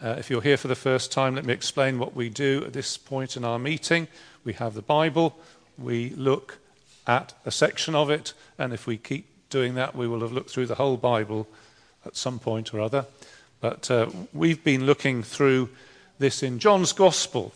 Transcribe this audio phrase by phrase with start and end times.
[0.00, 2.72] Uh, if you're here for the first time, let me explain what we do at
[2.72, 4.06] this point in our meeting.
[4.44, 5.36] We have the Bible,
[5.76, 6.58] we look
[7.08, 10.50] at a section of it, and if we keep doing that, we will have looked
[10.50, 11.48] through the whole Bible
[12.06, 13.06] at some point or other.
[13.60, 15.68] But uh, we've been looking through
[16.20, 17.52] this in John's Gospel.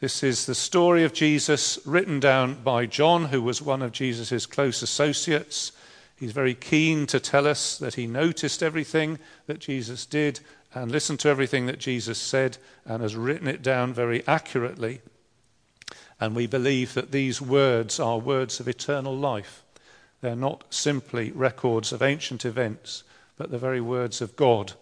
[0.00, 4.46] This is the story of Jesus written down by John, who was one of Jesus'
[4.46, 5.72] close associates.
[6.16, 10.40] He's very keen to tell us that he noticed everything that Jesus did
[10.74, 15.00] and listened to everything that Jesus said and has written it down very accurately.
[16.20, 19.62] And we believe that these words are words of eternal life.
[20.20, 23.04] They're not simply records of ancient events,
[23.36, 24.72] but the very words of God,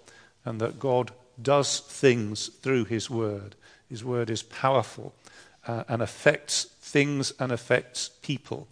[0.45, 3.55] and that God does things through His word.
[3.89, 5.15] His word is powerful
[5.67, 8.69] uh, and affects things and affects people.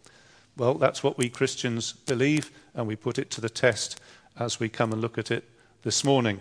[0.56, 3.98] Well, that's what we Christians believe, and we put it to the test
[4.38, 5.44] as we come and look at it
[5.82, 6.40] this morning.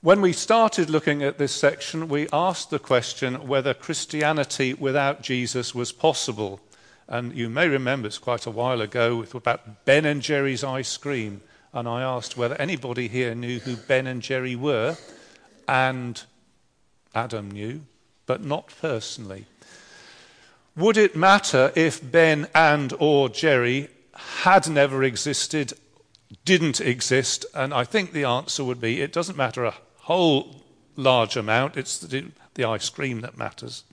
[0.00, 5.74] When we started looking at this section, we asked the question whether Christianity without Jesus
[5.74, 6.60] was possible.
[7.08, 10.96] And you may remember it's quite a while ago with about Ben and Jerry's ice
[10.96, 11.40] cream.
[11.72, 14.96] And I asked whether anybody here knew who Ben and Jerry were.
[15.66, 16.22] And
[17.12, 17.80] Adam knew,
[18.24, 19.46] but not personally.
[20.76, 25.72] Would it matter if Ben and or Jerry had never existed,
[26.44, 27.46] didn't exist?
[27.52, 29.74] And I think the answer would be it doesn't matter a
[30.08, 30.56] whole
[30.96, 33.84] large amount, it's the, the ice cream that matters.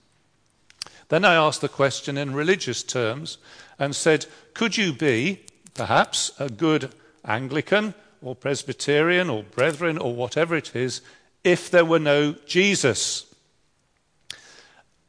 [1.10, 3.36] Then I asked the question in religious terms
[3.78, 5.40] and said, Could you be,
[5.74, 11.02] perhaps, a good Anglican or Presbyterian or Brethren or whatever it is
[11.44, 13.26] if there were no Jesus?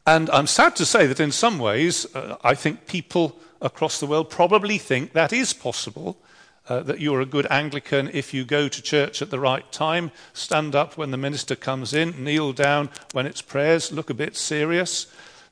[0.06, 4.08] And I'm sad to say that in some ways, uh, I think people across the
[4.08, 6.18] world probably think that is possible
[6.70, 10.12] uh, that you're a good Anglican if you go to church at the right time,
[10.34, 14.36] stand up when the minister comes in, kneel down when it's prayers, look a bit
[14.36, 15.08] serious,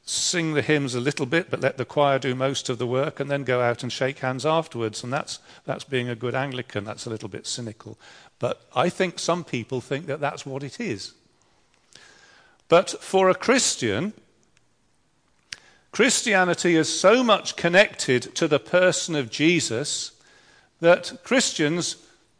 [0.05, 3.19] sing the hymns a little bit, but let the choir do most of the work,
[3.19, 5.03] and then go out and shake hands afterwards.
[5.03, 6.83] And that's, that's being a good Anglican.
[6.83, 7.97] That's a little bit cynical.
[8.37, 11.13] But I think some people think that that's what it is.
[12.67, 14.13] But for a Christian,
[15.91, 20.11] Christianity is so much connected to the person of Jesus
[20.79, 21.97] that Christians,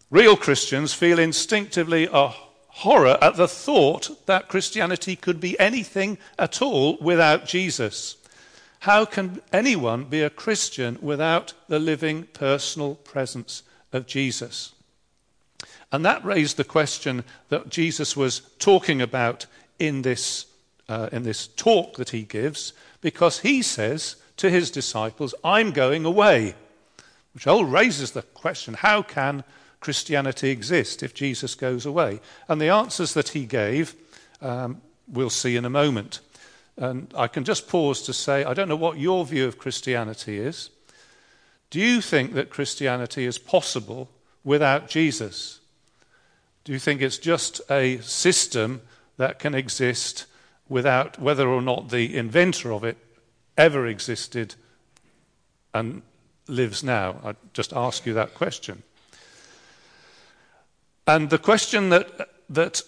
[0.09, 2.33] real Christians, feel instinctively a
[2.67, 8.17] horror at the thought that Christianity could be anything at all without Jesus.
[8.79, 13.63] How can anyone be a Christian without the living personal presence
[13.93, 14.73] of Jesus?
[15.91, 19.45] And that raised the question that Jesus was talking about
[19.79, 20.45] in this,
[20.89, 26.03] uh, in this talk that he gives, because he says to his disciples, I'm going
[26.03, 26.55] away
[27.35, 29.43] which all raises the question how can
[29.81, 32.21] Christianity exist if Jesus goes away?
[32.47, 33.93] And the answers that he gave
[34.41, 36.21] um, we'll see in a moment.
[36.77, 40.39] And I can just pause to say I don't know what your view of Christianity
[40.39, 40.69] is.
[41.69, 44.09] Do you think that Christianity is possible
[44.43, 45.59] without Jesus?
[46.63, 48.81] Do you think it's just a system
[49.17, 50.25] that can exist
[50.67, 52.97] without whether or not the inventor of it
[53.57, 54.55] ever existed
[55.73, 56.01] and
[56.47, 57.15] lives now?
[57.23, 58.83] I just ask you that question.
[61.07, 62.81] And the question that, that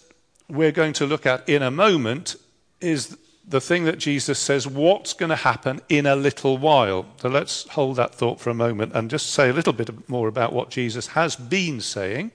[0.49, 2.35] we're going to look at in a moment
[2.81, 7.05] is the thing that Jesus says, what's going to happen in a little while?
[7.21, 10.27] So let's hold that thought for a moment and just say a little bit more
[10.27, 12.31] about what Jesus has been saying.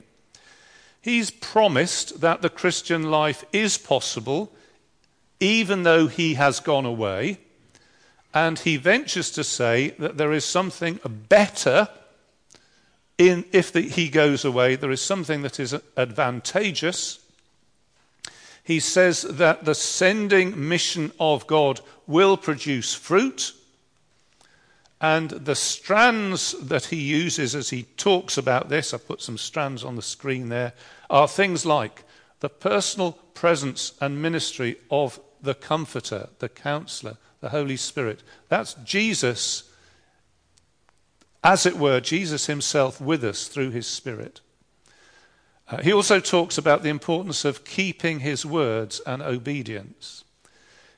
[1.03, 4.53] He's promised that the Christian life is possible
[5.41, 7.39] even though he has gone away.
[8.35, 11.89] And he ventures to say that there is something better
[13.19, 17.21] in, if the, he goes away, there is something that is advantageous.
[18.65, 23.53] He says that the sending mission of God will produce fruit.
[25.01, 29.85] And the strands that he uses as he talks about this, I've put some strands
[29.85, 30.73] on the screen there,
[31.11, 32.05] are things like
[32.41, 38.23] the personal presence and ministry of the Comforter, the Counselor, the Holy Spirit.
[38.49, 39.65] That's Jesus,
[41.45, 44.41] as it were, Jesus himself with us through his Spirit.
[45.69, 50.25] Uh, he also talks about the importance of keeping his words and obedience.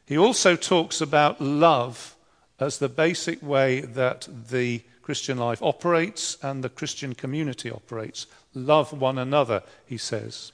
[0.07, 2.15] He also talks about love
[2.61, 8.27] as the basic way that the Christian life operates and the Christian community operates.
[8.53, 10.53] Love one another, he says.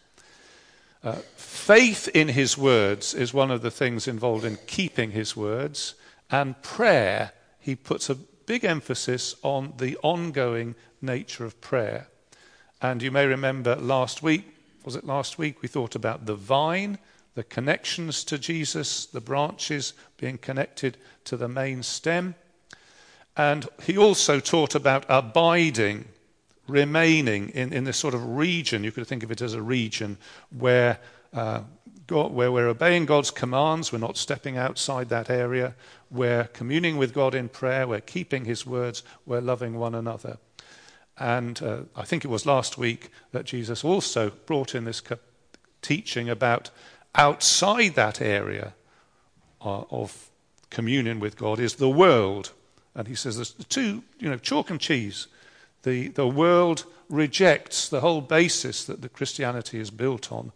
[1.03, 5.95] Uh, faith in his words is one of the things involved in keeping his words,
[6.31, 12.09] and prayer, he puts a big emphasis on the ongoing nature of prayer.
[12.83, 14.45] And you may remember last week,
[14.85, 15.63] was it last week?
[15.63, 16.99] We thought about the vine,
[17.35, 22.35] the connections to Jesus, the branches being connected to the main stem.
[23.37, 26.07] And he also taught about abiding,
[26.71, 28.85] remaining in, in this sort of region.
[28.85, 30.17] You could think of it as a region
[30.57, 30.99] where,
[31.33, 31.63] uh,
[32.07, 35.75] God, where we're obeying God's commands, we're not stepping outside that area,
[36.11, 40.39] we're communing with God in prayer, we're keeping his words, we're loving one another.
[41.19, 45.03] And uh, I think it was last week that Jesus also brought in this
[45.83, 46.71] teaching about
[47.15, 48.73] outside that area
[49.65, 50.31] uh, of
[50.71, 52.53] communion with God is the world.
[52.95, 55.27] And he says there's two, you know, chalk and cheese.
[55.83, 60.53] The, the world rejects the whole basis that the Christianity is built on,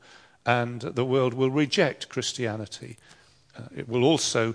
[0.47, 2.97] and the world will reject Christianity.
[3.57, 4.55] Uh, it will also,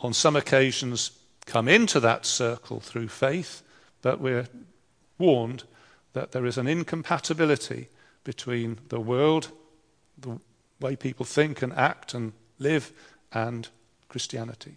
[0.00, 1.12] on some occasions,
[1.46, 3.62] come into that circle through faith,
[4.02, 4.48] but we're
[5.18, 5.64] warned
[6.12, 7.88] that there is an incompatibility
[8.24, 9.50] between the world,
[10.18, 10.38] the
[10.80, 12.92] way people think and act and live,
[13.32, 13.68] and
[14.08, 14.76] Christianity.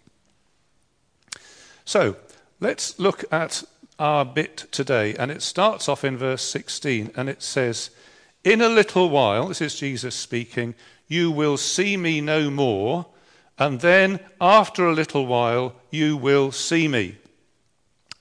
[1.84, 2.16] So
[2.60, 3.64] let's look at
[4.00, 7.90] our bit today, and it starts off in verse 16, and it says,
[8.42, 10.74] In a little while, this is Jesus speaking,
[11.06, 13.06] you will see me no more,
[13.58, 17.16] and then after a little while, you will see me.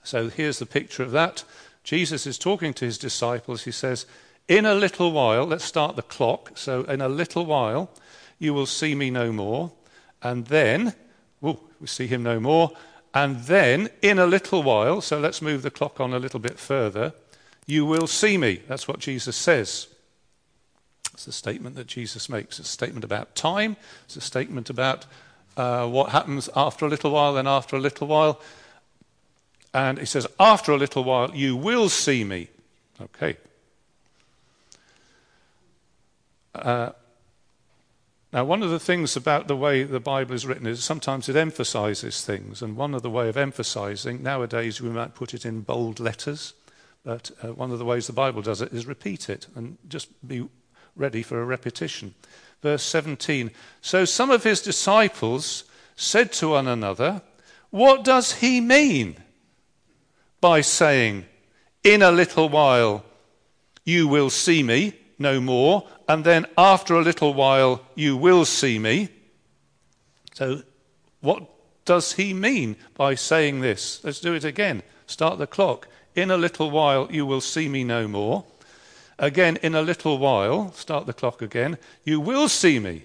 [0.04, 1.46] So here's the picture of that.
[1.84, 3.64] Jesus is talking to his disciples.
[3.64, 4.06] He says,
[4.48, 6.52] In a little while, let's start the clock.
[6.56, 7.90] So, in a little while,
[8.38, 9.72] you will see me no more.
[10.22, 10.94] And then,
[11.42, 12.72] oh, we see him no more.
[13.14, 16.60] And then, in a little while, so let's move the clock on a little bit
[16.60, 17.14] further,
[17.66, 18.62] you will see me.
[18.68, 19.88] That's what Jesus says.
[21.14, 22.60] It's a statement that Jesus makes.
[22.60, 23.78] It's a statement about time.
[24.06, 25.06] It's a statement about
[25.58, 28.40] uh, what happens after a little while, then after a little while.
[29.74, 32.48] And he says, After a little while, you will see me.
[33.02, 33.38] Okay.
[36.56, 36.92] Uh,
[38.32, 41.36] now, one of the things about the way the Bible is written is sometimes it
[41.36, 42.62] emphasizes things.
[42.62, 46.54] And one of the way of emphasizing, nowadays we might put it in bold letters,
[47.04, 50.10] but uh, one of the ways the Bible does it is repeat it and just
[50.28, 50.48] be
[50.96, 52.14] ready for a repetition.
[52.62, 53.50] Verse 17
[53.82, 55.64] So some of his disciples
[55.96, 57.24] said to one another,
[57.72, 59.24] What does he mean?
[60.40, 61.26] by saying,
[61.84, 63.04] In a little while
[63.84, 68.80] you will see me no more, and then after a little while you will see
[68.80, 69.10] me.
[70.34, 70.64] So,
[71.20, 71.44] what
[71.86, 74.04] does he mean by saying this?
[74.04, 74.82] Let's do it again.
[75.06, 75.88] Start the clock.
[76.16, 78.46] In a little while you will see me no more.
[79.18, 83.04] Again, in a little while, start the clock again, you will see me.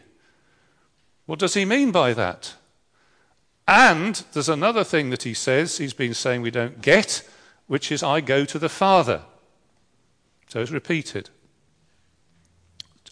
[1.27, 2.55] What does he mean by that?
[3.67, 7.29] And there's another thing that he says, he's been saying we don't get,
[7.67, 9.23] which is, I go to the Father.
[10.49, 11.31] So it's repeated.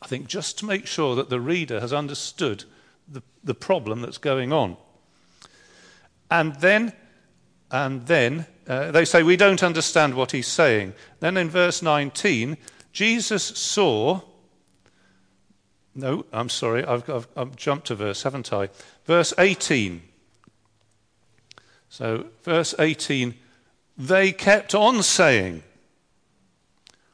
[0.02, 2.64] I think just to make sure that the reader has understood
[3.08, 4.76] the, the problem that's going on.
[6.30, 6.92] And then,
[7.70, 10.94] and then uh, they say, We don't understand what he's saying.
[11.20, 12.56] Then in verse 19,
[12.92, 14.22] Jesus saw.
[15.94, 18.70] No, I'm sorry, I've, I've, I've jumped a verse, haven't I?
[19.04, 20.02] Verse 18.
[21.90, 23.34] So, verse 18
[23.96, 25.62] they kept on saying,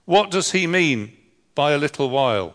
[0.04, 1.16] What does he mean
[1.54, 2.54] by a little while?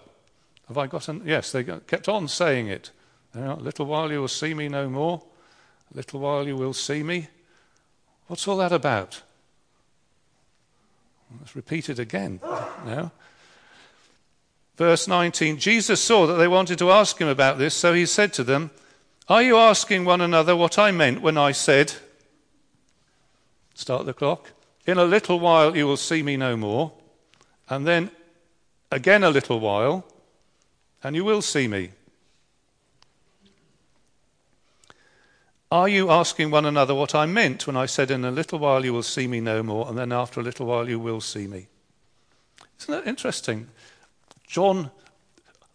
[0.74, 1.22] Have I got an.
[1.24, 2.90] Yes, they kept on saying it.
[3.36, 5.22] a little while you will see me no more.
[5.94, 7.28] A little while you will see me.
[8.26, 9.22] What's all that about?
[11.40, 12.40] Let's repeat it again
[12.88, 13.12] now.
[14.76, 18.34] Verse 19 Jesus saw that they wanted to ask him about this, so he said
[18.34, 18.72] to them,
[19.30, 21.94] Are you asking one another what I meant when I said,
[23.76, 24.50] Start the clock.
[24.88, 26.94] In a little while you will see me no more.
[27.70, 28.10] And then
[28.90, 30.08] again a little while,
[31.04, 31.92] and you will see me.
[35.72, 38.86] Are you asking one another what I meant when I said, In a little while
[38.86, 41.48] you will see me no more, and then after a little while you will see
[41.48, 41.68] me?
[42.80, 43.68] Isn't that interesting?
[44.46, 44.92] John,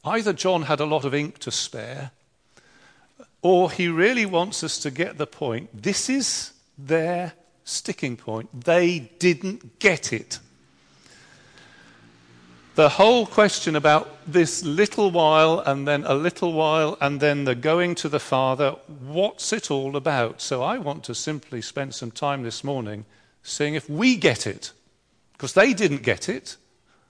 [0.04, 2.12] either John had a lot of ink to spare,
[3.42, 5.70] or he really wants us to get the point.
[5.82, 7.32] This is their
[7.64, 8.64] sticking point.
[8.64, 10.38] They didn't get it.
[12.78, 17.56] The whole question about this little while and then a little while and then the
[17.56, 20.40] going to the Father, what's it all about?
[20.40, 23.04] So I want to simply spend some time this morning
[23.42, 24.70] seeing if we get it.
[25.32, 26.56] Because they didn't get it.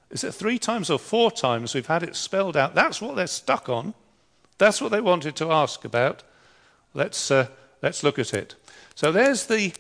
[0.08, 2.74] Is it three times or four times we've had it spelled out?
[2.74, 3.92] That's what they're stuck on.
[4.56, 6.22] That's what they wanted to ask about.
[6.94, 7.48] Let's, uh,
[7.82, 8.54] let's look at it.
[8.94, 9.74] So there's the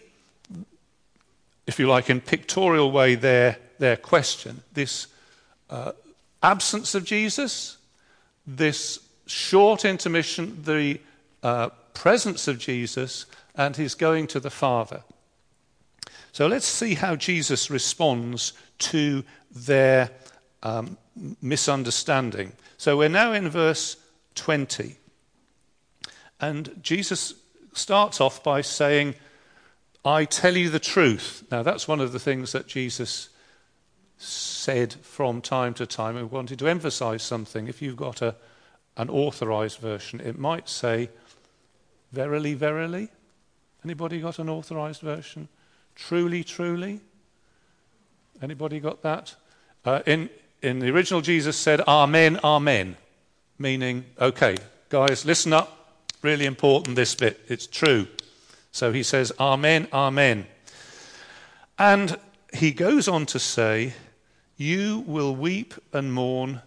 [1.66, 4.64] if you like, in pictorial way, their, their question.
[4.74, 5.06] This
[5.70, 5.92] uh,
[6.42, 7.78] absence of Jesus,
[8.46, 11.00] this short intermission, the
[11.42, 15.02] uh, presence of Jesus, and his going to the Father.
[16.32, 20.10] So let's see how Jesus responds to their
[20.62, 20.96] um,
[21.42, 22.52] misunderstanding.
[22.76, 23.96] So we're now in verse
[24.36, 24.96] 20.
[26.40, 27.34] And Jesus
[27.72, 29.14] starts off by saying,
[30.04, 31.44] I tell you the truth.
[31.50, 33.28] Now, that's one of the things that Jesus
[34.18, 36.16] said from time to time.
[36.16, 37.68] and wanted to emphasize something.
[37.68, 38.34] If you've got a,
[38.96, 41.08] an authorized version, it might say,
[42.12, 43.08] Verily, verily.
[43.84, 45.48] Anybody got an authorized version?
[45.94, 47.00] Truly, truly.
[48.42, 49.34] Anybody got that?
[49.84, 50.30] Uh, in,
[50.62, 52.96] in the original, Jesus said, Amen, Amen,
[53.58, 54.56] meaning, okay,
[54.88, 55.74] guys, listen up.
[56.22, 57.40] Really important, this bit.
[57.48, 58.08] It's true.
[58.72, 60.46] So he says, Amen, Amen.
[61.78, 62.18] And
[62.52, 63.94] he goes on to say,
[64.58, 66.62] You will weep and mourn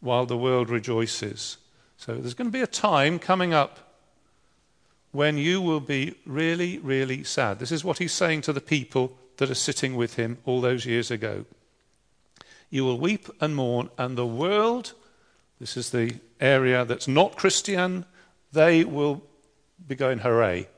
[0.00, 1.58] while the world rejoices.
[1.96, 3.80] So there's going to be a time coming up
[5.10, 7.58] when you will be really, really sad.
[7.58, 10.86] This is what he's saying to the people that are sitting with him all those
[10.86, 11.44] years ago.
[12.70, 14.92] You will weep and mourn, and the world,
[15.58, 18.04] this is the area that's not Christian,
[18.52, 19.22] they will
[19.88, 20.68] be going hooray.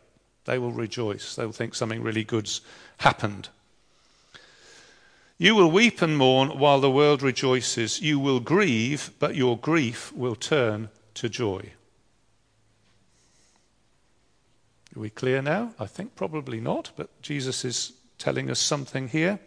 [0.45, 1.35] They will rejoice.
[1.35, 2.63] They will think something really good's
[2.99, 3.51] happened.
[5.41, 8.03] You will weep and mourn while the world rejoices.
[8.03, 11.73] You will grieve, but your grief will turn to joy.
[14.97, 15.75] Are we clear now?
[15.79, 19.39] I think probably not, but Jesus is telling us something here.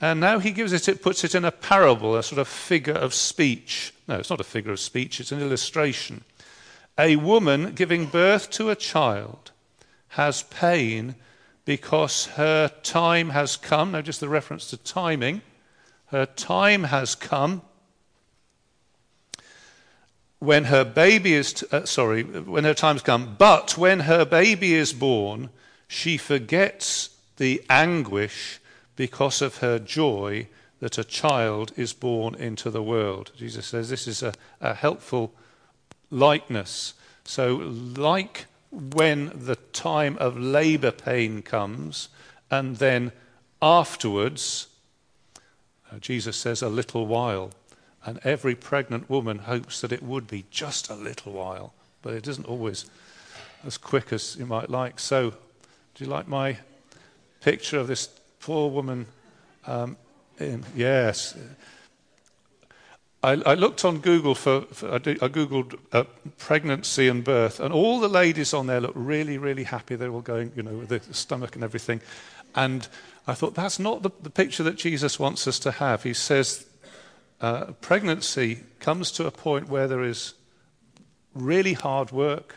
[0.00, 2.94] And now he gives it, it puts it in a parable, a sort of figure
[2.94, 3.92] of speech.
[4.08, 6.24] No, it's not a figure of speech, it's an illustration.
[6.98, 9.50] A woman giving birth to a child
[10.08, 11.14] has pain
[11.64, 13.92] because her time has come.
[13.92, 15.42] Now, just the reference to timing.
[16.06, 17.62] Her time has come
[20.40, 24.72] when her baby is, t- uh, sorry, when her time's come, but when her baby
[24.72, 25.50] is born,
[25.86, 28.58] she forgets the anguish
[28.96, 30.48] because of her joy
[30.80, 33.32] that a child is born into the world.
[33.36, 35.34] Jesus says this is a, a helpful
[36.10, 36.94] likeness.
[37.24, 42.08] So, like when the time of labor pain comes,
[42.50, 43.12] and then
[43.60, 44.68] afterwards,
[45.90, 47.50] uh, Jesus says, a little while.
[48.04, 52.26] And every pregnant woman hopes that it would be just a little while, but it
[52.26, 52.86] isn't always
[53.64, 54.98] as quick as you might like.
[54.98, 56.56] So, do you like my
[57.42, 58.08] picture of this
[58.40, 59.06] poor woman?
[59.66, 59.98] Um,
[60.38, 61.36] in, yes.
[63.22, 66.04] I, I, looked on Google for, for I, googled uh,
[66.38, 69.94] pregnancy and birth, and all the ladies on there looked really, really happy.
[69.94, 72.00] They were all going, you know, with the stomach and everything.
[72.54, 72.88] And
[73.26, 76.02] I thought that's not the, the picture that Jesus wants us to have.
[76.02, 76.66] He says
[77.42, 80.34] uh, pregnancy comes to a point where there is
[81.34, 82.56] really hard work,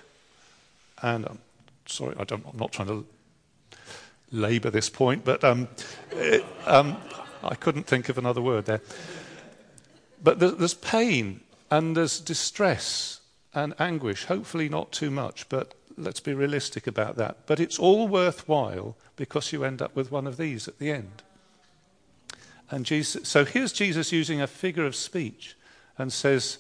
[1.02, 1.40] and um,
[1.86, 3.06] sorry, I am not trying to
[4.32, 5.68] labour this point, but um,
[6.12, 6.96] it, um,
[7.44, 8.82] I couldn't think of another word there.
[10.24, 13.20] But there's, pain and there's distress
[13.54, 17.46] and anguish, hopefully not too much, but let's be realistic about that.
[17.46, 21.24] But it's all worthwhile because you end up with one of these at the end.
[22.72, 25.56] And Jesus, so here's Jesus using a figure of speech
[25.98, 26.60] and says,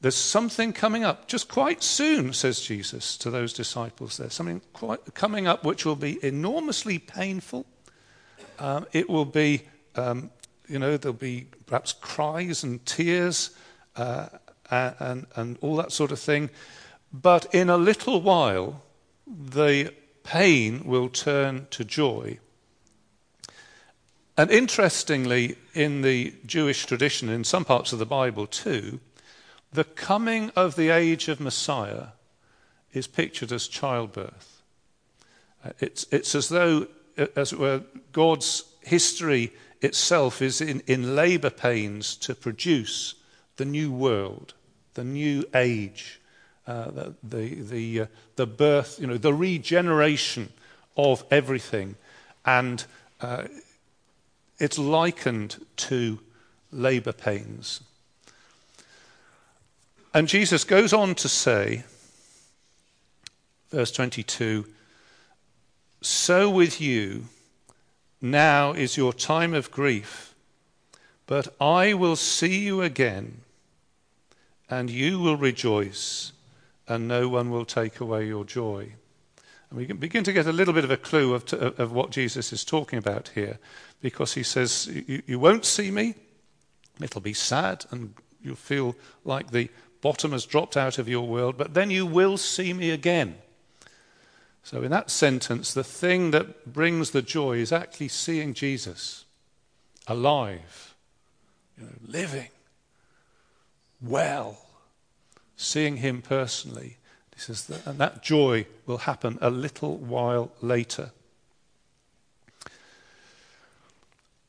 [0.00, 4.18] There's something coming up just quite soon, says Jesus to those disciples.
[4.18, 7.64] There's something quite coming up which will be enormously painful.
[8.58, 9.62] Um, it will be,
[9.96, 10.30] um,
[10.68, 13.50] you know, there'll be perhaps cries and tears
[13.96, 14.28] uh,
[14.70, 16.50] and, and all that sort of thing.
[17.12, 18.82] But in a little while,
[19.26, 19.92] the
[20.22, 22.38] pain will turn to joy
[24.36, 29.00] and interestingly, in the Jewish tradition, in some parts of the Bible too,
[29.72, 32.08] the coming of the age of Messiah
[32.92, 34.62] is pictured as childbirth.
[35.64, 36.88] Uh, it's, it's as though,
[37.36, 39.52] as it were, God's history
[39.84, 43.14] itself is in, in labor pains to produce
[43.56, 44.54] the new world,
[44.94, 46.20] the new age,
[46.66, 50.50] uh, the, the, the, uh, the birth, you know, the regeneration
[50.96, 51.96] of everything.
[52.46, 52.84] And
[53.20, 53.44] uh,
[54.58, 56.18] it's likened to
[56.72, 57.80] labor pains.
[60.14, 61.84] And Jesus goes on to say,
[63.70, 64.66] verse 22
[66.00, 67.26] So with you,
[68.24, 70.34] now is your time of grief,
[71.26, 73.42] but I will see you again,
[74.68, 76.32] and you will rejoice,
[76.88, 78.94] and no one will take away your joy.
[79.70, 81.92] And we can begin to get a little bit of a clue of, to, of
[81.92, 83.58] what Jesus is talking about here
[84.00, 86.14] because he says, you, you won't see me,
[87.00, 91.56] It'll be sad and you'll feel like the bottom has dropped out of your world,
[91.56, 93.36] but then you will see me again.
[94.64, 99.26] So, in that sentence, the thing that brings the joy is actually seeing Jesus
[100.06, 100.94] alive,
[101.76, 102.48] you know, living,
[104.00, 104.64] well,
[105.54, 106.96] seeing him personally.
[107.34, 111.10] He says and that joy will happen a little while later.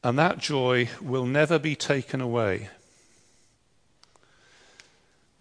[0.02, 2.70] And that joy will never be taken away.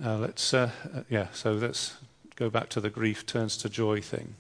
[0.01, 1.97] Now let's, uh, uh yeah, so let's
[2.35, 4.35] go back to the grief turns to joy thing.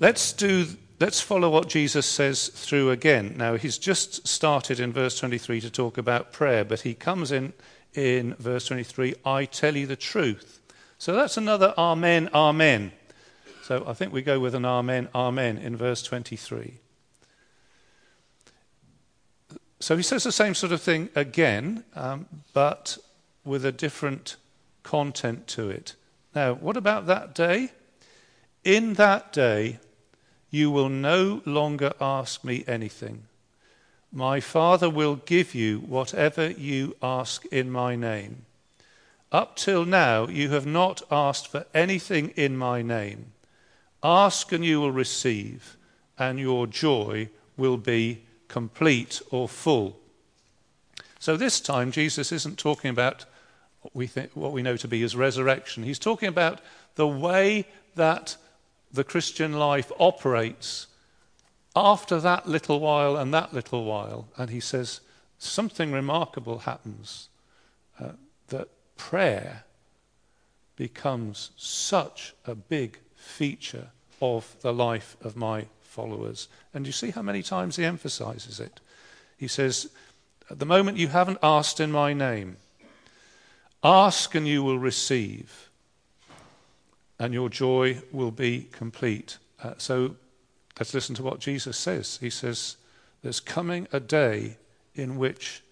[0.00, 0.66] Let's do
[0.98, 3.34] let's follow what Jesus says through again.
[3.36, 7.52] Now he's just started in verse 23 to talk about prayer, but he comes in
[7.94, 10.60] in verse 23, I tell you the truth.
[10.98, 12.92] So that's another amen, amen.
[13.62, 16.74] So I think we go with an amen, amen in verse 23.
[19.80, 22.98] So he says the same sort of thing again, um, but
[23.44, 24.36] with a different
[24.82, 25.94] content to it.
[26.34, 27.72] Now, what about that day?
[28.62, 29.78] In that day,
[30.50, 33.22] you will no longer ask me anything.
[34.12, 38.44] My Father will give you whatever you ask in my name.
[39.30, 43.26] Up till now, you have not asked for anything in my name.
[44.02, 45.76] Ask and you will receive,
[46.18, 50.00] and your joy will be complete or full.
[51.20, 53.26] So this time, Jesus isn't talking about
[53.82, 55.84] what we, think, what we know to be his resurrection.
[55.84, 56.60] He's talking about
[56.96, 58.36] the way that
[58.92, 60.86] the Christian life operates
[61.76, 64.28] after that little while and that little while.
[64.36, 65.00] And he says
[65.38, 67.28] something remarkable happens
[68.00, 68.12] uh,
[68.48, 69.64] that prayer
[70.76, 73.88] becomes such a big feature
[74.20, 76.48] of the life of my followers.
[76.74, 78.80] And you see how many times he emphasizes it.
[79.36, 79.90] He says,
[80.50, 82.56] At the moment you haven't asked in my name,
[83.82, 85.69] ask and you will receive
[87.20, 89.36] and your joy will be complete.
[89.62, 90.16] Uh, so
[90.78, 92.18] let's listen to what Jesus says.
[92.20, 92.78] He says,
[93.22, 94.56] There's coming a day
[94.94, 95.62] in which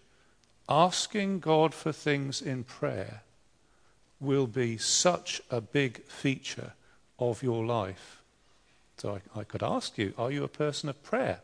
[0.68, 3.22] asking God for things in prayer
[4.20, 6.74] will be such a big feature
[7.18, 8.20] of your life.
[8.98, 11.40] So I, I could ask you, are you a person of prayer?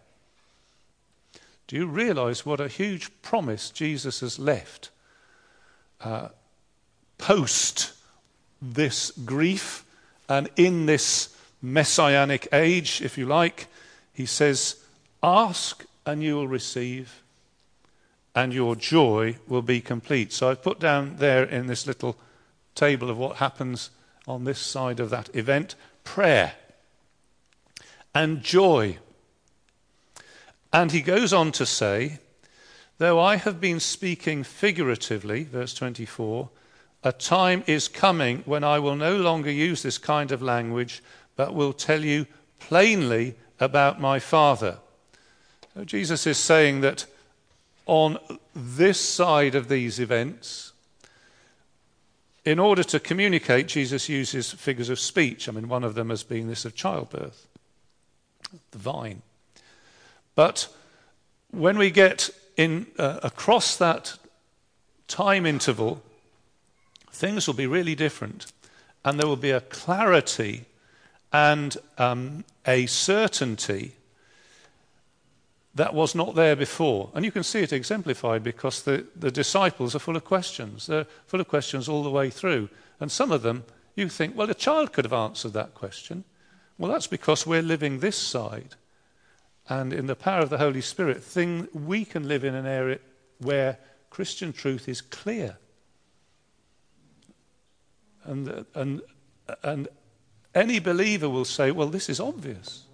[1.66, 4.90] Do you realize what a huge promise Jesus has left
[6.02, 6.28] uh,
[7.16, 7.94] post
[8.60, 9.83] this grief
[10.28, 13.66] and in this messianic age, if you like,
[14.12, 14.76] he says,
[15.22, 17.22] Ask and you will receive,
[18.34, 20.32] and your joy will be complete.
[20.32, 22.16] So I've put down there in this little
[22.74, 23.90] table of what happens
[24.26, 26.54] on this side of that event prayer
[28.14, 28.98] and joy.
[30.72, 32.18] And he goes on to say,
[32.98, 36.48] Though I have been speaking figuratively, verse 24,
[37.04, 41.02] a time is coming when I will no longer use this kind of language,
[41.36, 42.26] but will tell you
[42.58, 44.78] plainly about my Father.
[45.74, 47.04] So Jesus is saying that
[47.86, 48.18] on
[48.54, 50.72] this side of these events,
[52.44, 55.48] in order to communicate, Jesus uses figures of speech.
[55.48, 57.46] I mean, one of them has been this of childbirth,
[58.70, 59.22] the vine.
[60.34, 60.68] But
[61.50, 64.16] when we get in uh, across that
[65.06, 66.02] time interval,
[67.14, 68.52] things will be really different.
[69.04, 70.64] And there will be a clarity
[71.32, 73.92] and um, a certainty
[75.74, 77.10] that was not there before.
[77.14, 80.86] And you can see it exemplified because the, the disciples are full of questions.
[80.86, 82.68] They're full of questions all the way through.
[83.00, 83.64] And some of them,
[83.96, 86.24] you think, well, a child could have answered that question.
[86.78, 88.76] Well, that's because we're living this side.
[89.68, 92.98] And in the power of the Holy Spirit, thing, we can live in an area
[93.38, 93.78] where
[94.10, 95.56] Christian truth is clear.
[98.24, 99.02] And, and,
[99.62, 99.88] and
[100.54, 102.84] any believer will say, well, this is obvious.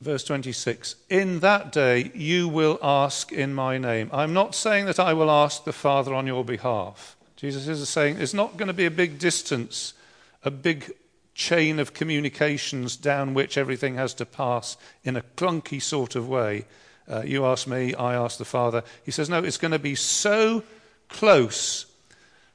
[0.00, 4.10] Verse 26 In that day you will ask in my name.
[4.12, 7.16] I'm not saying that I will ask the Father on your behalf.
[7.36, 9.94] Jesus is saying it's not going to be a big distance,
[10.44, 10.92] a big
[11.34, 16.64] chain of communications down which everything has to pass in a clunky sort of way.
[17.08, 18.82] Uh, you ask me, I ask the Father.
[19.04, 20.62] He says, No, it's going to be so
[21.08, 21.86] close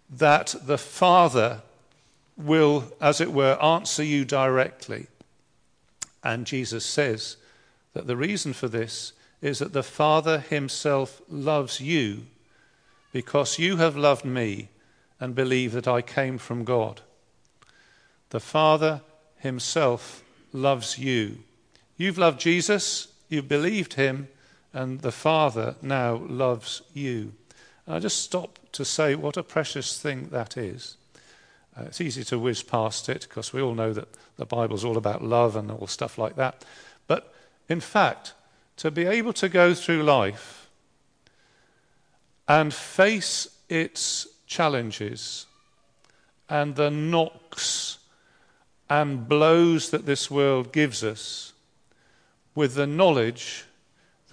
[0.10, 1.62] that the Father
[2.38, 5.08] will, as it were, answer you directly.
[6.24, 7.38] And Jesus says
[7.94, 12.26] that the reason for this is that the Father himself loves you
[13.12, 14.70] because you have loved me
[15.20, 17.02] and believe that I came from God.
[18.30, 19.02] The Father
[19.38, 21.40] himself loves you.
[21.98, 24.28] You've loved Jesus, you've believed him,
[24.74, 27.34] and the Father now loves you.
[27.86, 30.98] And I just stop to say what a precious thing that is.
[31.78, 34.08] Uh, it's easy to whiz past it because we all know that
[34.38, 36.66] the Bible's all about love and all stuff like that.
[37.08, 37.34] But
[37.70, 38.34] in fact,
[38.78, 40.70] to be able to go through life
[42.48, 45.46] and face its challenges
[46.50, 48.00] and the knocks
[48.90, 51.54] and blows that this world gives us
[52.54, 53.66] with the knowledge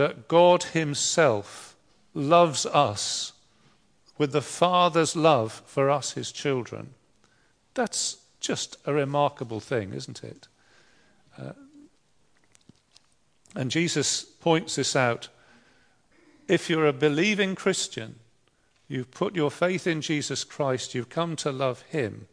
[0.00, 1.76] that God Himself
[2.14, 3.34] loves us
[4.16, 6.94] with the Father's love for us, His children.
[7.74, 10.48] That's just a remarkable thing, isn't it?
[11.36, 11.52] Uh,
[13.54, 15.28] and Jesus points this out.
[16.48, 18.20] If you're a believing Christian,
[18.88, 22.26] you've put your faith in Jesus Christ, you've come to love Him,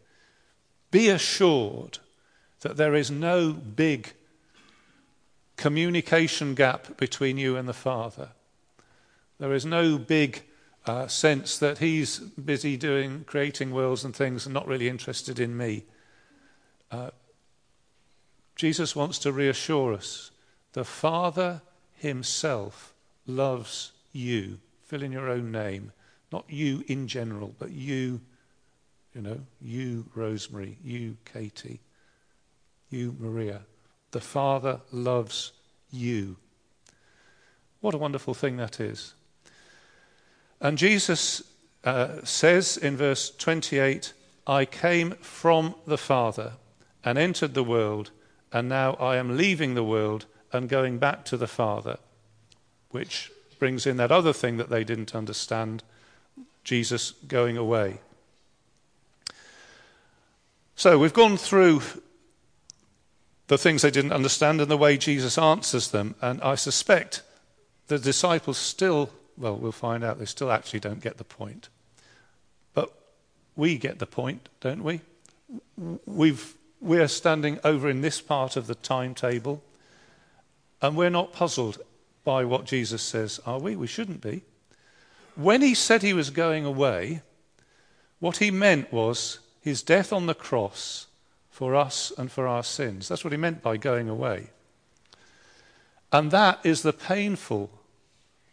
[0.89, 1.99] be assured
[2.61, 4.13] that there is no big
[5.57, 8.29] communication gap between you and the Father.
[9.39, 10.43] There is no big
[10.85, 15.57] uh, sense that He's busy doing, creating worlds and things and not really interested in
[15.57, 15.83] me.
[16.89, 17.09] Uh,
[18.55, 20.31] Jesus wants to reassure us
[20.73, 21.61] the Father
[21.95, 22.93] Himself
[23.25, 24.59] loves you.
[24.85, 25.91] Fill in your own name.
[26.31, 28.21] Not you in general, but you,
[29.13, 31.79] you know, you, Rosemary, you, Katie,
[32.89, 33.61] you, Maria.
[34.17, 35.51] The Father loves
[35.91, 36.37] you.
[37.81, 39.13] What a wonderful thing that is.
[40.59, 41.43] And Jesus
[41.83, 44.13] uh, says in verse 28
[44.47, 46.53] I came from the Father
[47.05, 48.09] and entered the world,
[48.51, 51.99] and now I am leaving the world and going back to the Father,
[52.89, 55.83] which brings in that other thing that they didn't understand
[56.63, 57.99] Jesus going away.
[60.75, 61.83] So we've gone through
[63.47, 66.15] the things they didn't understand and the way Jesus answers them.
[66.21, 67.23] And I suspect
[67.87, 71.69] the disciples still, well, we'll find out, they still actually don't get the point.
[72.73, 72.93] But
[73.55, 75.01] we get the point, don't we?
[76.05, 79.63] We've, we're standing over in this part of the timetable,
[80.81, 81.79] and we're not puzzled
[82.25, 83.75] by what Jesus says, are we?
[83.77, 84.43] We shouldn't be.
[85.35, 87.21] When he said he was going away,
[88.19, 91.06] what he meant was his death on the cross
[91.57, 93.07] for us and for our sins.
[93.07, 94.51] That's what he meant by going away.
[96.11, 97.71] And that is the painful,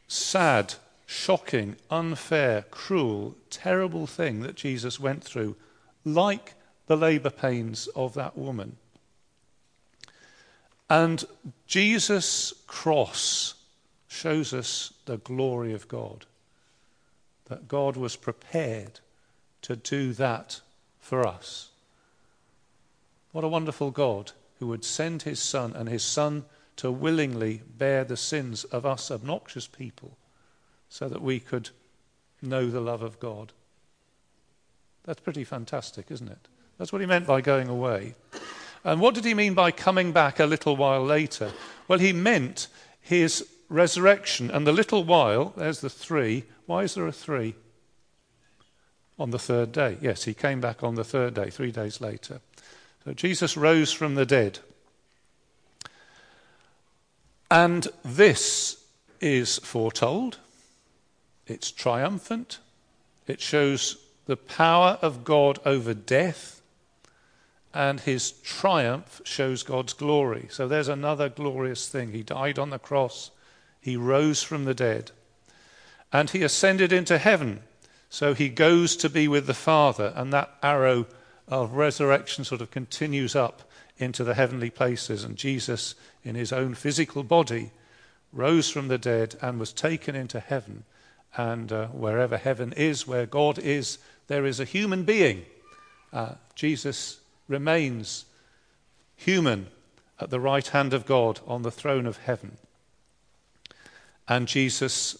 [0.08, 5.54] sad, shocking, unfair, cruel, terrible thing that Jesus went through,
[6.02, 6.54] like
[6.86, 8.76] the labor pains of that woman.
[10.88, 11.26] And
[11.66, 13.52] Jesus' cross
[14.08, 16.24] shows us the glory of God.
[17.50, 19.00] That God was prepared
[19.60, 20.62] to do that
[20.98, 21.68] for us.
[23.34, 26.44] What a wonderful God who would send his Son and his Son
[26.76, 30.16] to willingly bear the sins of us obnoxious people
[30.88, 31.70] so that we could
[32.40, 33.52] know the love of God.
[35.02, 36.46] That's pretty fantastic, isn't it?
[36.78, 38.14] That's what he meant by going away.
[38.84, 41.50] And what did he mean by coming back a little while later?
[41.88, 42.68] Well, he meant
[43.00, 44.48] his resurrection.
[44.48, 46.44] And the little while, there's the three.
[46.66, 47.56] Why is there a three?
[49.18, 49.98] On the third day.
[50.00, 52.40] Yes, he came back on the third day, three days later.
[53.04, 54.60] So Jesus rose from the dead.
[57.50, 58.82] And this
[59.20, 60.38] is foretold,
[61.46, 62.58] it's triumphant,
[63.26, 66.62] it shows the power of God over death,
[67.72, 70.46] and his triumph shows God's glory.
[70.50, 72.12] So there's another glorious thing.
[72.12, 73.30] He died on the cross,
[73.80, 75.10] he rose from the dead,
[76.12, 77.60] and he ascended into heaven.
[78.08, 81.06] So he goes to be with the Father, and that arrow
[81.48, 83.62] of resurrection sort of continues up
[83.98, 85.24] into the heavenly places.
[85.24, 87.70] And Jesus, in his own physical body,
[88.32, 90.84] rose from the dead and was taken into heaven.
[91.36, 95.44] And uh, wherever heaven is, where God is, there is a human being.
[96.12, 98.24] Uh, Jesus remains
[99.16, 99.68] human
[100.20, 102.56] at the right hand of God on the throne of heaven.
[104.28, 105.18] And Jesus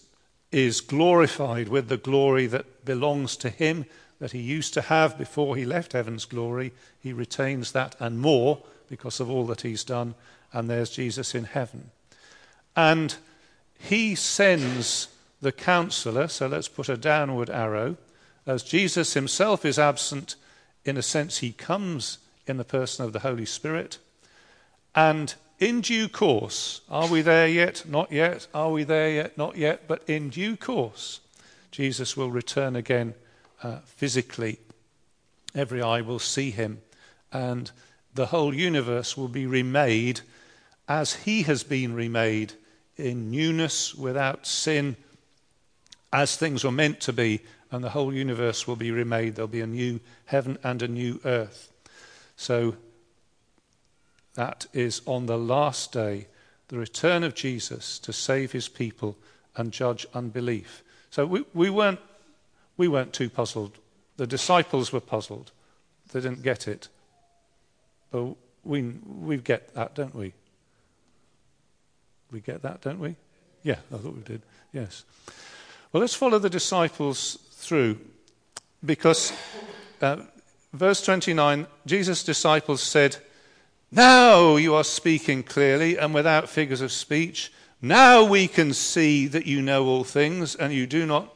[0.51, 3.87] is glorified with the glory that belongs to him
[4.21, 6.73] that he used to have before he left heaven's glory.
[7.01, 10.15] He retains that and more because of all that he's done.
[10.53, 11.91] And there's Jesus in heaven.
[12.77, 13.17] And
[13.79, 15.09] he sends
[15.41, 17.97] the counselor, so let's put a downward arrow.
[18.47, 20.37] As Jesus himself is absent,
[20.85, 23.99] in a sense, he comes in the person of the Holy Spirit.
[24.95, 27.85] And in due course, are we there yet?
[27.89, 28.47] Not yet.
[28.55, 29.39] Are we there yet?
[29.39, 29.89] Not yet.
[29.89, 31.21] But in due course,
[31.71, 33.15] Jesus will return again
[33.65, 34.59] uh, physically.
[35.55, 36.83] Every eye will see him.
[37.33, 37.71] And
[38.15, 40.21] the whole universe will be remade
[40.89, 42.53] as he has been remade
[42.97, 44.97] in newness, without sin,
[46.13, 47.41] as things were meant to be,
[47.73, 49.35] and the whole universe will be remade.
[49.35, 51.73] There'll be a new heaven and a new earth.
[52.37, 52.77] So
[54.35, 56.29] that is on the last day,
[56.69, 59.17] the return of Jesus to save his people
[59.57, 60.85] and judge unbelief.
[61.11, 62.01] So we, we, weren't,
[62.77, 63.79] we weren't too puzzled.
[64.17, 65.53] The disciples were puzzled.
[66.13, 66.89] They didn't get it.
[68.11, 70.33] But we, we get that, don't we?
[72.31, 73.17] We get that, don't we?
[73.63, 74.43] Yeah, I thought we did.
[74.73, 75.05] Yes.
[75.93, 77.99] Well, let's follow the disciples through
[78.85, 79.33] because
[80.01, 80.23] uh,
[80.73, 83.17] verse 29 Jesus' disciples said,
[83.91, 87.53] Now you are speaking clearly and without figures of speech.
[87.81, 91.34] Now we can see that you know all things and you do not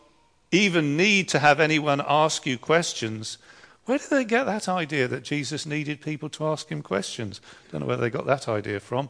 [0.50, 3.38] even need to have anyone ask you questions.
[3.84, 7.40] Where did they get that idea that Jesus needed people to ask him questions?
[7.68, 9.08] I Don't know where they got that idea from.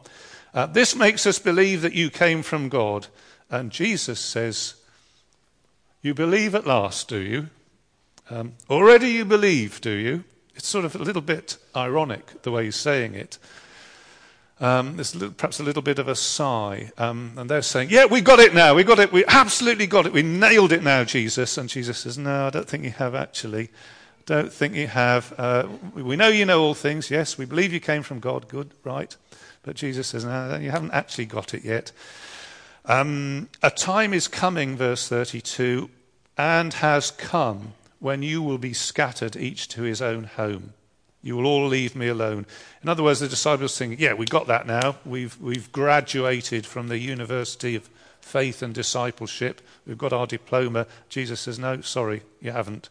[0.53, 3.07] Uh, this makes us believe that you came from God.
[3.49, 4.75] And Jesus says,
[6.01, 7.49] You believe at last, do you?
[8.29, 10.23] Um, already you believe, do you?
[10.55, 13.37] It's sort of a little bit ironic the way he's saying it.
[14.61, 16.91] Um, there's perhaps a little bit of a sigh.
[16.97, 18.75] Um, and they're saying, Yeah, we got it now.
[18.75, 19.11] We got it.
[19.11, 20.13] We absolutely got it.
[20.13, 21.57] We nailed it now, Jesus.
[21.57, 23.69] And Jesus says, No, I don't think you have actually.
[24.25, 25.33] Don't think you have.
[25.39, 27.09] Uh, we know you know all things.
[27.09, 28.47] Yes, we believe you came from God.
[28.47, 29.15] Good, right.
[29.63, 31.91] But Jesus says, no, you haven't actually got it yet.
[32.85, 35.89] Um, a time is coming, verse 32,
[36.37, 40.73] and has come when you will be scattered, each to his own home.
[41.21, 42.45] You will all leave me alone.
[42.81, 44.95] In other words, the disciples think, yeah, we've got that now.
[45.05, 47.89] We've, we've graduated from the University of
[48.21, 49.61] Faith and Discipleship.
[49.85, 50.87] We've got our diploma.
[51.09, 52.89] Jesus says, no, sorry, you haven't.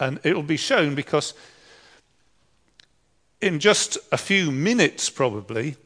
[0.00, 1.34] And it will be shown because
[3.40, 5.76] in just a few minutes, probably,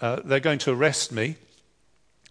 [0.00, 1.36] uh, they're going to arrest me,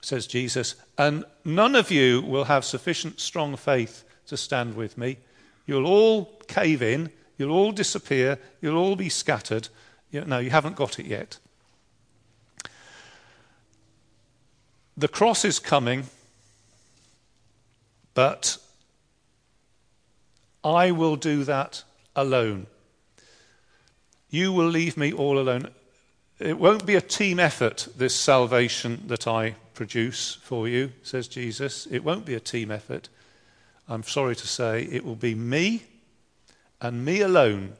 [0.01, 5.17] says Jesus, and none of you will have sufficient strong faith to stand with me.
[5.65, 9.69] You'll all cave in, you'll all disappear, you'll all be scattered.
[10.11, 11.37] You, no, you haven't got it yet.
[14.95, 16.05] The cross is coming,
[18.13, 18.57] but
[20.63, 21.83] I will do that
[22.15, 22.65] alone.
[24.29, 25.69] You will leave me all alone.
[26.39, 31.87] It won't be a team effort, this salvation that I produce for you, says Jesus.
[31.87, 33.09] It won't be a team effort.
[33.87, 35.83] I'm sorry to say, it will be me
[36.81, 37.73] and me alone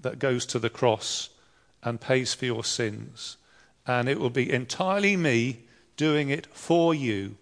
[0.00, 1.30] that goes to the cross
[1.82, 3.36] and pays for your sins.
[3.86, 5.60] And it will be entirely me
[5.96, 7.36] doing it for you.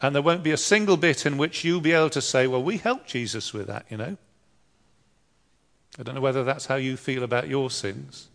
[0.00, 2.62] And there won't be a single bit in which you'll be able to say, well,
[2.62, 4.16] we helped Jesus with that, you know.
[5.98, 8.28] I don't know whether that's how you feel about your sins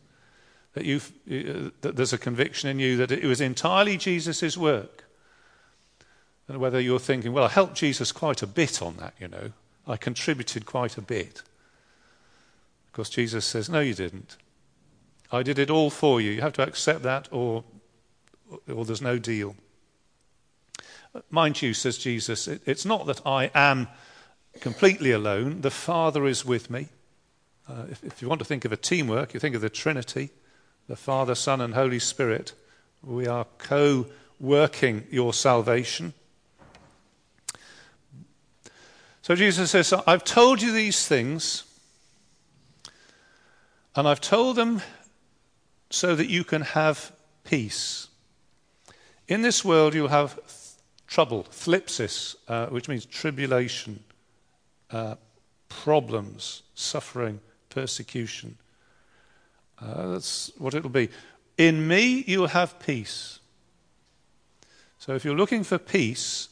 [0.74, 0.98] that, you
[1.30, 5.06] uh, that there's a conviction in you that it was entirely Jesus' work.
[6.48, 9.52] And whether you're thinking, well, I helped Jesus quite a bit on that, you know.
[9.88, 11.44] I contributed quite a bit.
[12.92, 14.38] Because Jesus says, no, you didn't.
[15.32, 16.32] I did it all for you.
[16.32, 17.64] You have to accept that, or,
[18.68, 19.56] or there's no deal.
[21.30, 23.88] Mind you, says Jesus, it, it's not that I am
[24.60, 25.62] completely alone.
[25.62, 26.90] The Father is with me.
[27.68, 30.32] Uh, if, if, you want to think of a teamwork, you think of the Trinity
[30.88, 32.54] the Father, Son, and Holy Spirit.
[33.02, 34.08] We are co
[34.42, 36.14] working your salvation.
[39.22, 41.64] So Jesus says, I've told you these things,
[43.96, 44.82] and I've told them
[45.90, 47.12] so that you can have
[47.44, 48.08] peace.
[49.28, 50.46] In this world, you'll have th-
[51.08, 54.04] trouble, thlipsis, uh, which means tribulation,
[54.92, 55.16] uh,
[55.68, 58.58] problems, suffering, persecution.
[59.80, 61.10] Uh, that's what it'll be.
[61.58, 63.40] In me, you'll have peace.
[65.00, 66.50] So if you're looking for peace,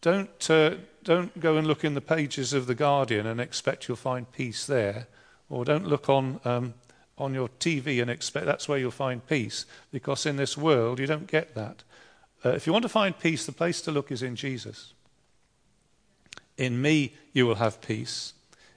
[0.00, 3.96] don't, uh, don't go and look in the pages of The Guardian and expect you'll
[3.96, 5.06] find peace there.
[5.48, 6.74] Or don't look on, um,
[7.18, 11.06] on your TV and expect that's where you'll find peace, because in this world you
[11.06, 11.82] don't get that.
[12.44, 14.92] Uh, if you want to find peace, the place to look is in Jesus.
[16.56, 18.32] In me, you will have peace.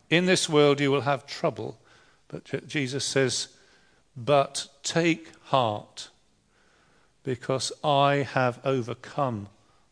[0.10, 1.79] In this world, you will have trouble.
[2.27, 3.49] But Jesus says,
[4.15, 6.10] but take heart,
[7.23, 9.47] because I have overcome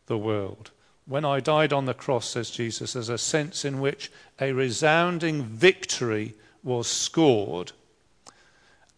[0.06, 0.70] the world.
[1.06, 4.10] When I died on the cross, says Jesus, there's a sense in which
[4.40, 7.72] a resounding victory was scored.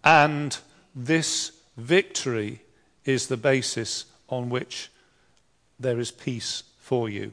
[0.03, 0.57] And
[0.95, 2.63] this victory
[3.05, 4.91] is the basis on which
[5.79, 7.33] there is peace for you.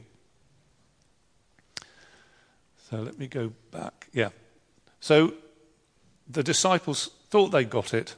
[2.90, 4.08] So let me go back.
[4.12, 4.30] Yeah.
[5.00, 5.34] So
[6.28, 8.14] the disciples thought they got it,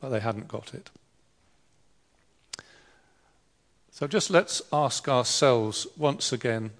[0.00, 0.90] but they hadn't got it.
[3.90, 6.70] So just let's ask ourselves once again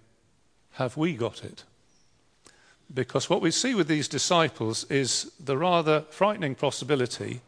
[0.73, 1.65] have we got it?
[2.93, 7.43] Because what we see with these disciples is the rather frightening possibility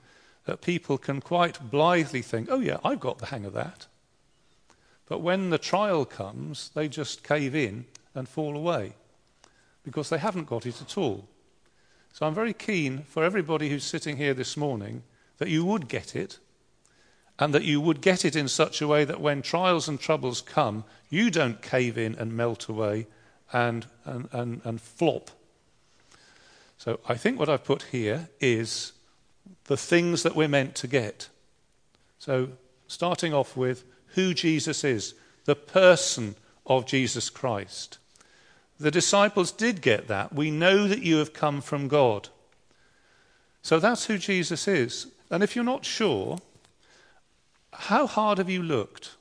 [0.45, 3.87] that people can quite blithely think, oh, yeah, I've got the hang of that.
[5.07, 8.95] But when the trial comes, they just cave in and fall away
[9.85, 11.27] because they haven't got it at all.
[12.13, 15.03] So I'm very keen for everybody who's sitting here this morning
[15.39, 16.39] that you would get it
[17.39, 20.43] and that you would get it in such a way that when trials and troubles
[20.43, 23.07] come, you don't cave in and melt away
[23.53, 25.31] and, and, and, and flop.
[26.79, 28.93] So I think what I've put here is
[29.65, 31.29] the things that we're meant to get.
[32.19, 32.51] So
[32.87, 33.85] starting off with
[34.15, 36.37] who Jesus is, the person
[36.67, 37.99] of Jesus Christ.
[38.79, 40.33] The disciples did get that.
[40.33, 42.29] We know that you have come from God.
[43.63, 45.07] So that's who Jesus is.
[45.31, 46.39] And if you're not sure,
[47.73, 49.17] how hard have you looked?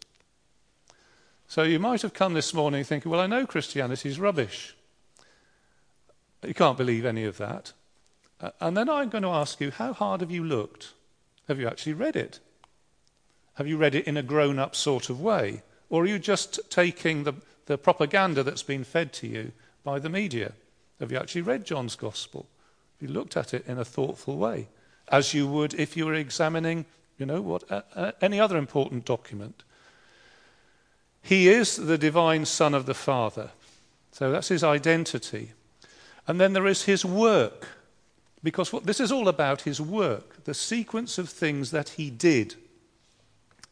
[1.50, 4.76] So you might have come this morning thinking, well, I know Christianity is rubbish.
[6.46, 7.74] You can't believe any of that.
[8.62, 10.94] And then I'm going to ask you, how hard have you looked?
[11.48, 12.40] Have you actually read it?
[13.56, 15.64] Have you read it in a grown up sort of way?
[15.90, 17.34] Or are you just taking the,
[17.66, 19.52] the propaganda that's been fed to you
[19.84, 20.52] by the media?
[21.00, 22.46] Have you actually read John's Gospel?
[23.02, 24.68] Have you looked at it in a thoughtful way,
[25.12, 26.86] as you would if you were examining,
[27.18, 29.64] you know, what uh, uh, any other important document?
[31.22, 33.52] He is the divine Son of the Father.
[34.12, 35.52] So that's his identity.
[36.28, 37.68] And then there is his work,
[38.44, 42.56] because what, this is all about his work, the sequence of things that he did.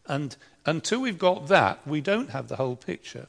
[0.07, 3.27] And until we've got that, we don't have the whole picture.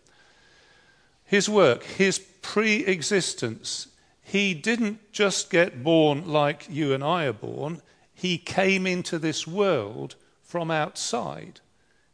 [1.25, 3.89] His work, his pre existence,
[4.23, 7.83] he didn't just get born like you and I are born,
[8.15, 11.61] he came into this world from outside.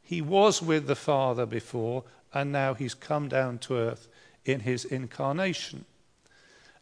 [0.04, 4.06] He was with the Father before, and now he's come down to earth
[4.44, 5.86] in his incarnation.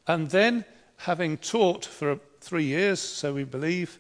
[0.06, 0.64] And then,
[0.98, 3.98] having taught for three years, so we believe,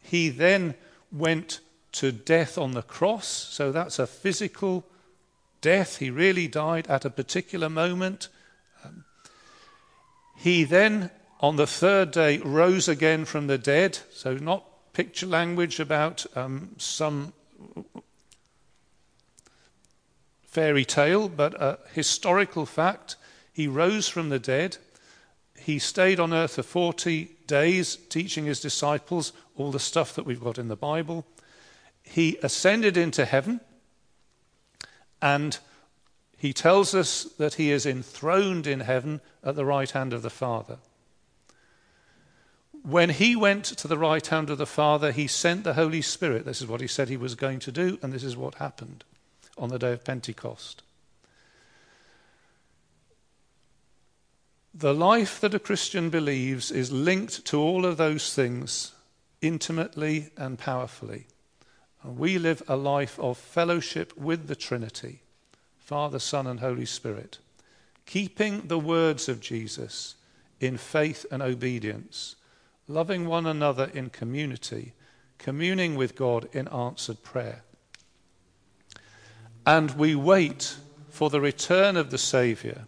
[0.00, 0.74] he then
[1.12, 1.60] went
[1.92, 3.28] to death on the cross.
[3.28, 4.84] So that's a physical
[5.60, 5.98] death.
[5.98, 8.28] He really died at a particular moment.
[10.36, 11.10] He then,
[11.40, 13.98] on the third day, rose again from the dead.
[14.12, 17.32] So, not picture language about um, some
[20.54, 23.16] fairy tale, but a historical fact.
[23.52, 24.78] He rose from the dead.
[25.58, 30.42] He stayed on earth for 40 days teaching his disciples all the stuff that we've
[30.42, 31.26] got in the Bible
[32.04, 33.60] he ascended into heaven
[35.20, 35.58] and
[36.36, 40.30] he tells us that he is enthroned in heaven at the right hand of the
[40.30, 40.76] Father.
[42.82, 46.44] When he went to the right hand of the Father, he sent the Holy Spirit.
[46.44, 49.04] This is what he said he was going to do, and this is what happened
[49.56, 50.82] on the day of Pentecost.
[54.76, 58.92] The life that a Christian believes is linked to all of those things
[59.40, 61.26] intimately and powerfully.
[62.04, 65.22] We live a life of fellowship with the Trinity,
[65.78, 67.38] Father, Son, and Holy Spirit,
[68.04, 70.16] keeping the words of Jesus
[70.60, 72.36] in faith and obedience,
[72.88, 74.92] loving one another in community,
[75.38, 77.62] communing with God in answered prayer.
[79.66, 80.76] And we wait
[81.08, 82.86] for the return of the Saviour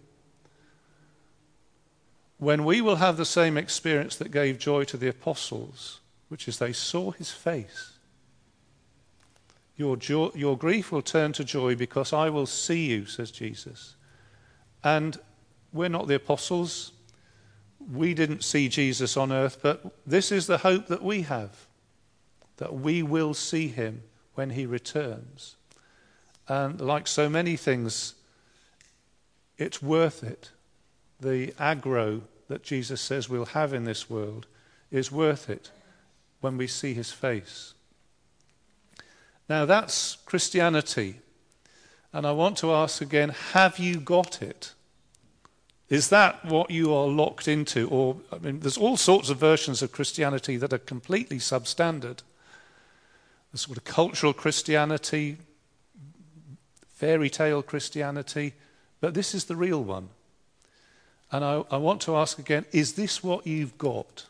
[2.39, 6.59] when we will have the same experience that gave joy to the apostles, which is
[6.59, 7.97] they saw his face
[9.77, 13.97] your, joy, your grief will turn to joy because I will see you, says Jesus.
[14.83, 15.19] And
[15.73, 16.93] we're not the apostles.
[17.93, 21.67] We didn't see Jesus on earth, but this is the hope that we have
[22.57, 24.03] that we will see him
[24.35, 25.56] when he returns.
[26.49, 28.15] And like so many things,
[29.59, 30.51] it's worth it.
[31.21, 34.47] The aggro that Jesus says we'll have in this world
[34.91, 35.71] is worth it
[36.41, 37.75] when we see his face.
[39.49, 41.21] Now, that's Christianity.
[42.13, 44.73] And I want to ask again have you got it?
[45.89, 47.89] Is that what you are locked into?
[47.89, 52.23] Or, I mean, there's all sorts of versions of Christianity that are completely substandard.
[53.53, 55.39] There's sort of cultural Christianity,
[56.97, 58.55] fairy tale Christianity,
[59.01, 60.09] but this is the real one.
[61.31, 64.27] And I, I want to ask again is this what you've got?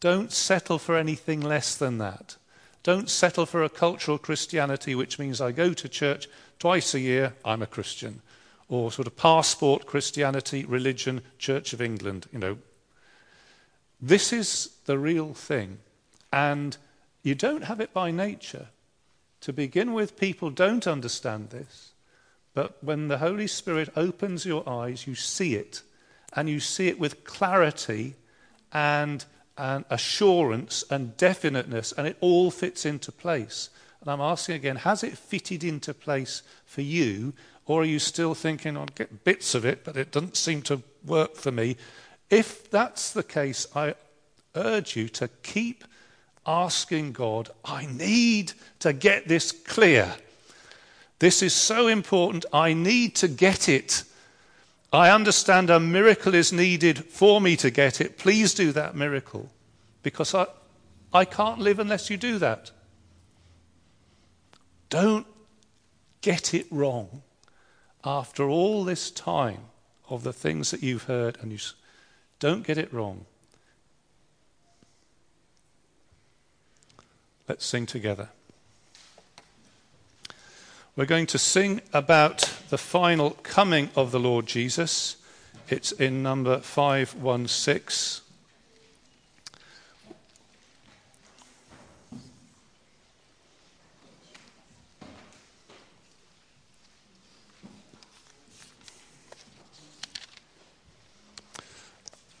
[0.00, 2.36] Don't settle for anything less than that.
[2.82, 6.28] Don't settle for a cultural Christianity, which means I go to church
[6.58, 8.20] twice a year, I'm a Christian.
[8.68, 12.58] Or sort of passport Christianity, religion, Church of England, you know.
[14.00, 15.78] This is the real thing.
[16.32, 16.76] And
[17.22, 18.68] you don't have it by nature.
[19.44, 21.92] To begin with, people don't understand this.
[22.54, 25.82] But when the Holy Spirit opens your eyes, you see it.
[26.32, 28.14] And you see it with clarity
[28.72, 29.22] and,
[29.58, 33.68] and assurance and definiteness, and it all fits into place.
[34.00, 37.34] And I'm asking again, has it fitted into place for you?
[37.66, 40.80] Or are you still thinking, I'll get bits of it, but it doesn't seem to
[41.04, 41.76] work for me?
[42.30, 43.94] If that's the case, I
[44.54, 45.84] urge you to keep
[46.46, 50.14] asking God, I need to get this clear.
[51.18, 52.44] This is so important.
[52.52, 54.04] I need to get it.
[54.92, 58.18] I understand a miracle is needed for me to get it.
[58.18, 59.50] Please do that miracle
[60.02, 60.46] because I,
[61.12, 62.70] I can't live unless you do that.
[64.90, 65.26] Don't
[66.20, 67.22] get it wrong
[68.04, 69.60] after all this time
[70.08, 71.58] of the things that you've heard, and you
[72.38, 73.24] don't get it wrong.
[77.46, 78.30] Let's sing together.
[80.96, 82.40] We're going to sing about
[82.70, 85.16] the final coming of the Lord Jesus.
[85.68, 88.22] It's in number 516.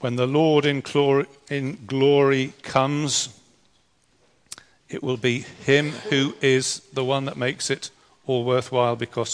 [0.00, 3.40] When the Lord in glory, in glory comes,
[4.88, 7.90] it will be Him who is the one that makes it
[8.26, 9.30] all worthwhile because